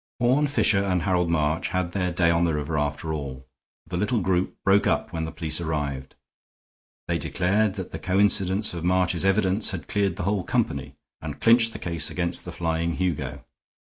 Horne 0.19 0.47
Fisher 0.47 0.83
and 0.83 1.03
Harold 1.03 1.29
March 1.29 1.67
had 1.67 1.91
their 1.91 2.11
day 2.11 2.31
on 2.31 2.43
the 2.43 2.55
river, 2.55 2.75
after 2.75 3.13
all, 3.13 3.47
for 3.83 3.89
the 3.89 3.97
little 3.97 4.19
group 4.19 4.57
broke 4.65 4.87
up 4.87 5.13
when 5.13 5.25
the 5.25 5.31
police 5.31 5.61
arrived. 5.61 6.15
They 7.07 7.19
declared 7.19 7.75
that 7.75 7.91
the 7.91 7.99
coincidence 7.99 8.73
of 8.73 8.83
March's 8.83 9.25
evidence 9.25 9.69
had 9.69 9.87
cleared 9.87 10.15
the 10.15 10.23
whole 10.23 10.43
company, 10.43 10.95
and 11.21 11.39
clinched 11.39 11.71
the 11.71 11.77
case 11.77 12.09
against 12.09 12.45
the 12.45 12.51
flying 12.51 12.93
Hugo. 12.93 13.45